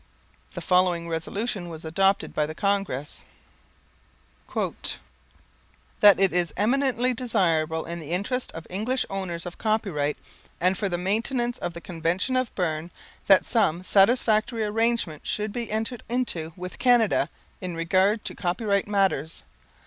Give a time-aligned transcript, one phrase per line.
[0.53, 3.23] The following resolution was adopted by the Congress:
[4.55, 10.17] "That it is eminently desirable in the interests of English owners of copyright,
[10.59, 12.89] and for the maintenance of the Convention of Berne,
[13.27, 17.29] that some satisfactory arrangements should be entered into with Canada
[17.59, 19.43] in regard to copyright matters.